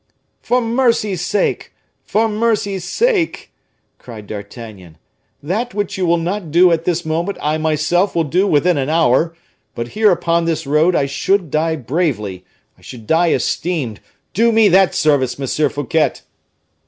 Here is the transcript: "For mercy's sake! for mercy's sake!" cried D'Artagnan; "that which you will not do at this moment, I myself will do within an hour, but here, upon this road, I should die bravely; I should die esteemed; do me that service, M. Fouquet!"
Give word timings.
"For 0.41 0.61
mercy's 0.61 1.21
sake! 1.23 1.73
for 2.03 2.27
mercy's 2.27 2.83
sake!" 2.83 3.51
cried 3.99 4.25
D'Artagnan; 4.25 4.97
"that 5.43 5.75
which 5.75 5.95
you 5.95 6.07
will 6.07 6.17
not 6.17 6.49
do 6.49 6.71
at 6.71 6.85
this 6.85 7.05
moment, 7.05 7.37
I 7.39 7.59
myself 7.59 8.15
will 8.15 8.23
do 8.23 8.47
within 8.47 8.77
an 8.79 8.89
hour, 8.89 9.35
but 9.75 9.89
here, 9.89 10.09
upon 10.09 10.45
this 10.45 10.65
road, 10.65 10.95
I 10.95 11.05
should 11.05 11.51
die 11.51 11.75
bravely; 11.75 12.43
I 12.79 12.81
should 12.81 13.05
die 13.05 13.29
esteemed; 13.29 13.99
do 14.33 14.51
me 14.51 14.69
that 14.69 14.95
service, 14.95 15.39
M. 15.39 15.69
Fouquet!" 15.69 16.13